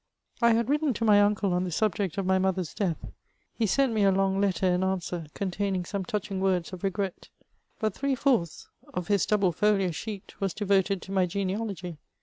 / 0.27 0.39
had 0.41 0.67
written 0.67 0.95
to 0.95 1.05
my 1.05 1.21
uncle 1.21 1.53
on 1.53 1.63
the 1.63 1.69
subject 1.71 2.17
of 2.17 2.25
my 2.25 2.39
mother's 2.39 2.73
death; 2.73 3.05
he 3.53 3.67
sent 3.67 3.93
me 3.93 4.03
a 4.03 4.11
long 4.11 4.41
letter 4.41 4.65
in 4.65 4.83
answer, 4.83 5.27
containing 5.35 5.85
some 5.85 6.03
touching 6.03 6.39
words 6.41 6.73
of 6.73 6.83
regret; 6.83 7.29
but 7.77 7.93
three 7.93 8.15
fourths 8.15 8.67
of 8.95 9.09
his 9.09 9.27
double 9.27 9.51
folio 9.51 9.91
sheet 9.91 10.33
was 10.41 10.55
devoted 10.55 11.03
to 11.03 11.11
my 11.11 11.27
genealogy. 11.27 11.99